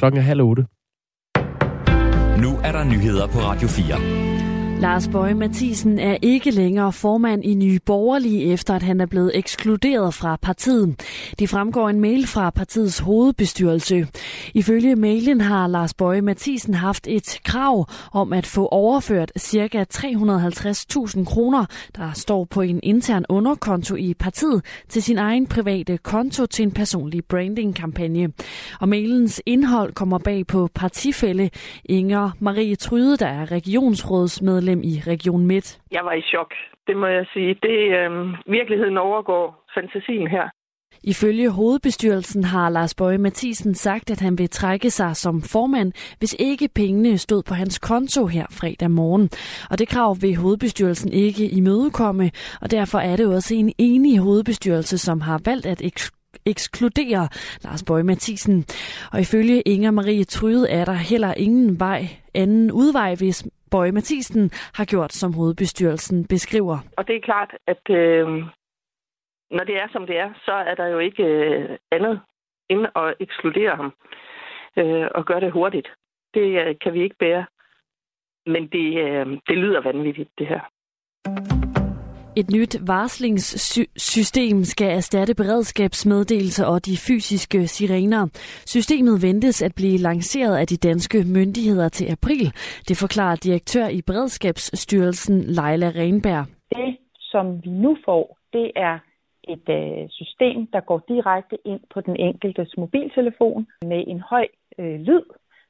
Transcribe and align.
Klokken 0.00 0.20
er 0.20 0.24
halv 0.24 0.42
otte. 0.42 0.62
Nu 2.42 2.50
er 2.64 2.72
der 2.72 2.84
nyheder 2.84 3.26
på 3.26 3.38
Radio 3.38 3.68
4. 3.68 4.29
Lars 4.80 5.08
Bøge 5.08 5.34
Mathisen 5.34 5.98
er 5.98 6.16
ikke 6.22 6.50
længere 6.50 6.92
formand 6.92 7.44
i 7.44 7.54
Nye 7.54 7.78
Borgerlige, 7.86 8.52
efter 8.52 8.74
at 8.74 8.82
han 8.82 9.00
er 9.00 9.06
blevet 9.06 9.30
ekskluderet 9.34 10.14
fra 10.14 10.36
partiet. 10.36 11.00
Det 11.38 11.48
fremgår 11.48 11.88
en 11.88 12.00
mail 12.00 12.26
fra 12.26 12.50
partiets 12.50 12.98
hovedbestyrelse. 12.98 14.06
Ifølge 14.54 14.96
mailen 14.96 15.40
har 15.40 15.66
Lars 15.66 15.94
Bøge 15.94 16.22
Mathisen 16.22 16.74
haft 16.74 17.06
et 17.06 17.40
krav 17.44 17.86
om 18.12 18.32
at 18.32 18.46
få 18.46 18.66
overført 18.66 19.32
ca. 19.38 19.84
350.000 19.94 21.24
kroner, 21.24 21.64
der 21.96 22.12
står 22.12 22.44
på 22.44 22.60
en 22.60 22.80
intern 22.82 23.24
underkonto 23.28 23.94
i 23.96 24.14
partiet, 24.14 24.64
til 24.88 25.02
sin 25.02 25.18
egen 25.18 25.46
private 25.46 25.98
konto 25.98 26.46
til 26.46 26.62
en 26.62 26.72
personlig 26.72 27.24
brandingkampagne. 27.24 28.32
Og 28.80 28.88
mailens 28.88 29.42
indhold 29.46 29.92
kommer 29.92 30.18
bag 30.18 30.46
på 30.46 30.68
partifælde 30.74 31.50
Inger 31.84 32.30
Marie 32.38 32.76
Tryde, 32.76 33.16
der 33.16 33.26
er 33.26 33.50
regionsrådsmedlem 33.52 34.69
medlem 34.76 34.82
i 34.82 35.10
Region 35.12 35.46
Midt. 35.46 35.78
Jeg 35.90 36.04
var 36.04 36.12
i 36.12 36.22
chok, 36.22 36.52
det 36.86 36.96
må 36.96 37.06
jeg 37.06 37.26
sige. 37.32 37.54
Det 37.62 37.78
øh, 37.98 38.10
virkeligheden 38.46 38.98
overgår 38.98 39.64
fantasien 39.74 40.28
her. 40.28 40.48
Ifølge 41.02 41.50
hovedbestyrelsen 41.50 42.44
har 42.44 42.70
Lars 42.70 42.94
Bøje 42.94 43.18
Mathisen 43.18 43.74
sagt, 43.74 44.10
at 44.10 44.20
han 44.20 44.38
vil 44.38 44.50
trække 44.50 44.90
sig 44.90 45.16
som 45.16 45.42
formand, 45.42 45.92
hvis 46.18 46.36
ikke 46.38 46.68
pengene 46.74 47.18
stod 47.18 47.42
på 47.42 47.54
hans 47.54 47.78
konto 47.78 48.26
her 48.26 48.46
fredag 48.50 48.90
morgen. 48.90 49.30
Og 49.70 49.78
det 49.78 49.88
krav 49.88 50.16
vil 50.20 50.36
hovedbestyrelsen 50.36 51.12
ikke 51.12 51.48
imødekomme, 51.48 52.30
og 52.60 52.70
derfor 52.70 52.98
er 52.98 53.16
det 53.16 53.26
også 53.26 53.54
en 53.54 53.72
enig 53.78 54.18
hovedbestyrelse, 54.18 54.98
som 54.98 55.20
har 55.20 55.40
valgt 55.44 55.66
at 55.66 55.82
ekskludere 56.46 57.28
Lars 57.64 57.82
Bøje 57.82 58.02
Mathisen. 58.02 58.64
Og 59.12 59.20
ifølge 59.20 59.60
Inger 59.60 59.90
Marie 59.90 60.24
Tryde 60.24 60.70
er 60.70 60.84
der 60.84 60.92
heller 60.92 61.34
ingen 61.34 61.80
vej, 61.80 62.08
anden 62.34 62.72
udvej, 62.72 63.14
hvis 63.14 63.46
Bøje 63.70 63.92
Mathisen 63.92 64.50
har 64.74 64.84
gjort, 64.84 65.12
som 65.12 65.32
hovedbestyrelsen 65.32 66.26
beskriver. 66.26 66.78
Og 66.96 67.06
det 67.08 67.16
er 67.16 67.20
klart, 67.20 67.50
at 67.66 67.84
øh, 67.90 68.28
når 69.50 69.64
det 69.64 69.76
er, 69.76 69.88
som 69.92 70.06
det 70.06 70.16
er, 70.18 70.30
så 70.44 70.52
er 70.52 70.74
der 70.74 70.86
jo 70.86 70.98
ikke 70.98 71.24
øh, 71.24 71.78
andet 71.92 72.20
end 72.68 72.86
at 72.96 73.14
ekskludere 73.20 73.76
ham 73.76 73.92
øh, 74.76 75.08
og 75.14 75.26
gøre 75.26 75.40
det 75.40 75.52
hurtigt. 75.52 75.88
Det 76.34 76.66
øh, 76.66 76.74
kan 76.82 76.92
vi 76.94 77.02
ikke 77.02 77.16
bære. 77.18 77.46
Men 78.46 78.68
det, 78.68 78.86
øh, 79.04 79.26
det 79.48 79.58
lyder 79.58 79.80
vanvittigt, 79.80 80.30
det 80.38 80.46
her. 80.46 80.60
Et 82.36 82.50
nyt 82.50 82.74
varslingssystem 82.86 84.64
skal 84.64 84.90
erstatte 84.96 85.34
beredskabsmeddelelser 85.34 86.66
og 86.66 86.86
de 86.86 86.96
fysiske 87.06 87.66
sirener. 87.66 88.26
Systemet 88.66 89.22
ventes 89.22 89.62
at 89.62 89.72
blive 89.76 89.98
lanceret 89.98 90.56
af 90.56 90.66
de 90.66 90.76
danske 90.76 91.18
myndigheder 91.36 91.88
til 91.88 92.06
april. 92.12 92.46
Det 92.88 92.96
forklarer 93.02 93.36
direktør 93.36 93.86
i 93.88 94.02
Beredskabsstyrelsen 94.02 95.40
Leila 95.40 95.88
Renberg. 96.00 96.46
Det, 96.76 96.96
som 97.20 97.64
vi 97.64 97.70
nu 97.70 97.96
får, 98.04 98.38
det 98.52 98.72
er 98.76 98.98
et 99.54 99.68
øh, 99.68 100.08
system, 100.10 100.66
der 100.66 100.80
går 100.80 101.00
direkte 101.08 101.56
ind 101.64 101.80
på 101.94 102.00
den 102.00 102.16
enkeltes 102.16 102.74
mobiltelefon 102.76 103.66
med 103.82 104.04
en 104.06 104.20
høj 104.20 104.46
øh, 104.78 105.00
lyd, 105.00 105.24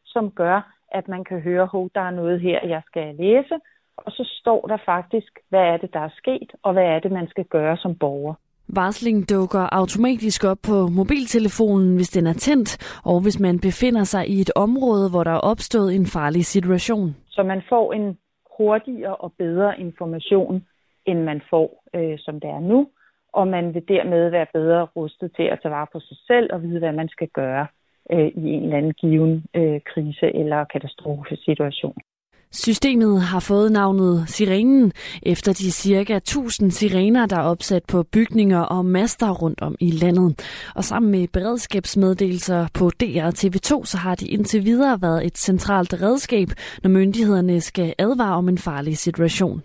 som 0.07 0.31
gør, 0.31 0.59
at 0.93 1.09
man 1.09 1.25
kan 1.25 1.41
høre, 1.41 1.63
at 1.63 1.91
der 1.95 2.01
er 2.01 2.11
noget 2.11 2.41
her, 2.41 2.59
jeg 2.67 2.83
skal 2.87 3.15
læse, 3.15 3.55
og 4.07 4.13
så 4.13 4.25
står 4.41 4.67
der 4.67 4.79
faktisk, 4.85 5.33
hvad 5.49 5.61
er 5.61 5.77
det, 5.77 5.93
der 5.93 6.01
er 6.01 6.13
sket, 6.17 6.51
og 6.63 6.73
hvad 6.73 6.85
er 6.85 6.99
det, 6.99 7.13
man 7.13 7.29
skal 7.29 7.45
gøre 7.45 7.77
som 7.77 7.95
borger. 7.95 8.35
Varsling 8.75 9.31
dukker 9.31 9.69
automatisk 9.73 10.45
op 10.45 10.59
på 10.69 10.77
mobiltelefonen, 10.99 11.97
hvis 11.97 12.09
den 12.09 12.27
er 12.27 12.33
tændt, 12.33 13.01
og 13.05 13.21
hvis 13.23 13.41
man 13.41 13.61
befinder 13.61 14.05
sig 14.05 14.29
i 14.29 14.41
et 14.41 14.53
område, 14.57 15.11
hvor 15.11 15.25
der 15.25 15.31
er 15.31 15.47
opstået 15.53 15.95
en 15.95 16.07
farlig 16.07 16.45
situation. 16.45 17.17
Så 17.29 17.43
man 17.43 17.63
får 17.69 17.93
en 17.93 18.19
hurtigere 18.57 19.17
og 19.17 19.33
bedre 19.39 19.81
information, 19.81 20.67
end 21.07 21.19
man 21.23 21.41
får, 21.51 21.85
øh, 21.95 22.19
som 22.19 22.41
det 22.41 22.51
er 22.51 22.61
nu, 22.61 22.89
og 23.33 23.49
man 23.49 23.75
vil 23.75 23.89
dermed 23.89 24.31
være 24.31 24.47
bedre 24.53 24.83
rustet 24.97 25.33
til 25.37 25.43
at 25.43 25.59
tage 25.63 25.73
vare 25.73 25.87
på 25.93 26.01
sig 26.01 26.17
selv 26.27 26.53
og 26.53 26.63
vide, 26.63 26.79
hvad 26.79 26.93
man 26.93 27.09
skal 27.09 27.29
gøre 27.29 27.67
øh, 28.13 28.27
i 28.27 28.45
en 28.55 28.63
eller 28.63 28.77
anden 28.77 28.93
given 28.93 29.45
øh, 29.55 29.81
krise 29.91 30.27
eller 30.41 30.65
katastrofesituation. 30.65 31.97
Systemet 32.53 33.23
har 33.23 33.41
fået 33.41 33.73
navnet 33.73 34.25
Sirenen 34.29 34.93
efter 35.23 35.53
de 35.53 35.71
cirka 35.71 36.17
1000 36.17 36.71
sirener, 36.71 37.27
der 37.27 37.37
er 37.37 37.43
opsat 37.43 37.85
på 37.85 38.03
bygninger 38.03 38.61
og 38.61 38.87
master 38.87 39.31
rundt 39.31 39.61
om 39.61 39.75
i 39.81 39.91
landet. 39.91 40.41
Og 40.75 40.85
sammen 40.85 41.11
med 41.11 41.29
beredskabsmeddelelser 41.29 42.67
på 42.75 42.91
DR 42.91 43.31
TV2, 43.31 43.85
så 43.85 43.97
har 43.97 44.15
de 44.15 44.27
indtil 44.27 44.65
videre 44.65 45.03
været 45.03 45.27
et 45.27 45.39
centralt 45.39 45.95
redskab, 46.03 46.49
når 46.83 46.91
myndighederne 46.91 47.61
skal 47.61 47.95
advare 47.99 48.35
om 48.35 48.49
en 48.49 48.59
farlig 48.59 48.99
situation. 48.99 49.63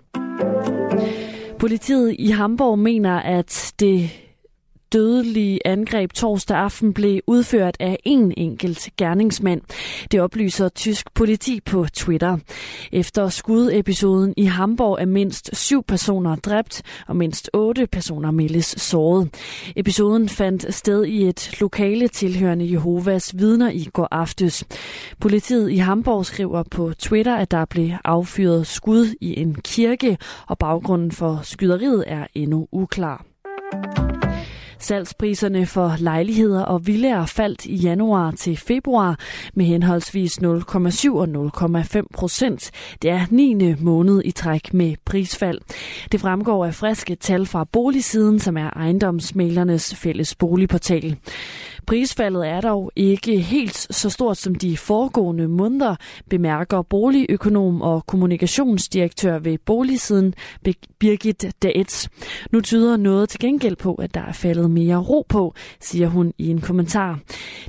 Politiet 1.59 2.16
i 2.19 2.29
Hamburg 2.29 2.79
mener, 2.79 3.19
at 3.19 3.73
det 3.79 4.25
dødelige 4.94 5.68
angreb 5.68 6.13
torsdag 6.13 6.57
aften 6.57 6.94
blev 6.94 7.22
udført 7.28 7.78
af 7.79 7.97
en 8.03 8.34
enkelt 8.38 8.90
gerningsmand. 8.97 9.62
Det 10.12 10.22
oplyser 10.22 10.69
tysk 10.69 11.13
politi 11.13 11.59
på 11.62 11.85
Twitter. 11.94 12.38
Efter 12.91 13.29
skudepisoden 13.29 14.34
i 14.38 14.46
Hamburg 14.46 14.97
er 15.01 15.06
mindst 15.06 15.50
syv 15.53 15.84
personer 15.84 16.35
dræbt, 16.35 16.81
og 17.07 17.16
mindst 17.16 17.50
otte 17.53 17.88
personer 17.88 18.31
meldes 18.31 18.66
såret. 18.66 19.29
Episoden 19.75 20.29
fandt 20.29 20.73
sted 20.73 21.06
i 21.06 21.28
et 21.28 21.59
lokale 21.59 22.07
tilhørende 22.07 22.72
Jehovas 22.72 23.38
vidner 23.38 23.72
i 23.72 23.90
går 23.94 24.07
aftes. 24.12 24.66
Politiet 25.19 25.72
i 25.72 25.78
Hamburg 25.78 26.25
skriver 26.25 26.63
på 26.63 26.94
Twitter, 27.00 27.35
at 27.35 27.52
der 27.52 27.66
blev 27.66 27.90
affyret 28.03 28.67
skud 28.67 29.16
i 29.22 29.40
en 29.40 29.56
kirke, 29.56 30.17
og 30.47 30.57
baggrunden 30.57 31.12
for 31.12 31.40
skyderiet 31.44 32.03
er 32.07 32.28
endnu 32.35 32.67
uklar. 32.72 33.34
Salgspriserne 34.80 35.66
for 35.66 35.96
lejligheder 36.00 36.63
og 36.63 36.88
villaer 36.88 37.25
faldt 37.25 37.66
i 37.66 37.75
januar 37.75 38.31
til 38.31 38.58
februar 38.58 39.19
med 39.53 39.66
henholdsvis 39.66 40.38
0,7 40.38 40.46
og 41.12 41.28
0,5 41.96 42.02
procent. 42.13 42.72
Det 43.02 43.09
er 43.09 43.25
9. 43.30 43.75
måned 43.80 44.22
i 44.25 44.31
træk 44.31 44.74
med 44.74 44.96
prisfald. 45.06 45.59
Det 46.12 46.22
fremgår 46.22 46.66
af 46.66 46.75
friske 46.75 47.16
tal 47.16 47.46
fra 47.46 47.64
boligsiden, 47.64 48.40
som 48.40 48.58
er 48.58 48.69
ejendomsmælernes 48.69 49.96
fælles 49.96 50.35
boligportal. 50.35 51.18
Prisfaldet 51.88 52.47
er 52.47 52.62
dog 52.62 52.91
ikke 52.96 53.40
helt 53.40 53.78
så 53.96 54.09
stort 54.09 54.38
som 54.38 54.56
de 54.56 54.78
foregående 54.78 55.47
måneder, 55.47 55.96
bemærker 56.29 56.81
boligøkonom 56.81 57.81
og 57.81 58.06
kommunikationsdirektør 58.06 59.40
ved 59.40 59.57
boligsiden 59.66 60.34
Birgit 61.00 61.46
Daets. 61.63 62.09
Nu 62.51 62.62
tyder 62.62 62.97
noget 62.97 63.29
til 63.29 63.40
gengæld 63.40 63.75
på, 63.75 63.94
at 63.94 64.13
der 64.13 64.22
er 64.22 64.31
faldet 64.31 64.72
mere 64.72 64.97
ro 64.97 65.25
på, 65.29 65.53
siger 65.79 66.07
hun 66.07 66.34
i 66.38 66.50
en 66.50 66.62
kommentar. 66.62 67.19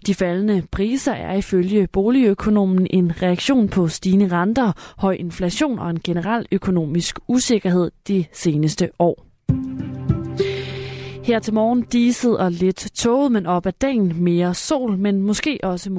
De 0.07 0.15
faldende 0.15 0.63
priser 0.71 1.13
er 1.13 1.35
ifølge 1.35 1.87
boligøkonomen 1.87 2.87
en 2.91 3.23
reaktion 3.23 3.69
på 3.69 3.89
stigende 3.89 4.29
renter, 4.29 4.73
høj 4.99 5.13
inflation 5.13 5.79
og 5.79 5.91
en 5.91 6.01
generel 6.05 6.47
økonomisk 6.53 7.19
usikkerhed 7.29 7.91
de 8.09 8.25
seneste 8.33 8.91
år. 8.99 9.26
Her 11.27 11.39
til 11.39 11.55
morgen 11.55 11.83
diset 11.83 12.39
og 12.39 12.53
lidt 12.53 12.91
tåget, 12.95 13.33
men 13.33 13.47
op 13.47 13.67
ad 13.67 13.73
dagen 13.73 14.25
mere 14.25 14.55
sol, 14.55 14.99
men 14.99 15.23
måske 15.23 15.59
også 15.63 15.97